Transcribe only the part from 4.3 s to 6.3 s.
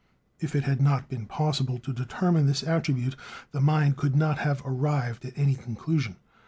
have arrived at any conclusion.